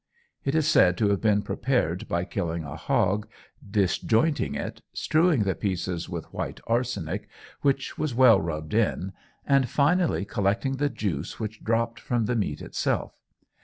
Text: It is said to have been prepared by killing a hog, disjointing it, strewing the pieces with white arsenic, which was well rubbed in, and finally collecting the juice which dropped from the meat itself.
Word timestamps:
It 0.43 0.55
is 0.55 0.67
said 0.67 0.97
to 0.97 1.09
have 1.09 1.21
been 1.21 1.43
prepared 1.43 2.07
by 2.07 2.25
killing 2.25 2.63
a 2.63 2.75
hog, 2.75 3.29
disjointing 3.69 4.55
it, 4.55 4.81
strewing 4.93 5.43
the 5.43 5.53
pieces 5.53 6.09
with 6.09 6.25
white 6.33 6.59
arsenic, 6.65 7.29
which 7.61 7.99
was 7.99 8.15
well 8.15 8.41
rubbed 8.41 8.73
in, 8.73 9.13
and 9.45 9.69
finally 9.69 10.25
collecting 10.25 10.77
the 10.77 10.89
juice 10.89 11.39
which 11.39 11.63
dropped 11.63 11.99
from 11.99 12.25
the 12.25 12.35
meat 12.35 12.63
itself. 12.63 13.13